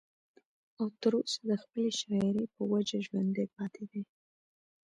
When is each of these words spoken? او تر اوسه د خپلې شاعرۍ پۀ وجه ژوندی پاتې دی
او 0.79 0.85
تر 1.01 1.11
اوسه 1.19 1.39
د 1.49 1.51
خپلې 1.61 1.89
شاعرۍ 1.99 2.45
پۀ 2.53 2.61
وجه 2.71 2.97
ژوندی 3.07 3.45
پاتې 3.55 3.83
دی 3.91 4.01